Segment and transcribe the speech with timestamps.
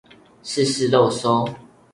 [0.41, 1.45] 試試肉搜